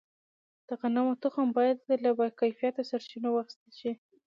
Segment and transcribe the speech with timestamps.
[0.67, 3.91] د غنمو تخم باید له باکیفیته سرچینو واخیستل شي.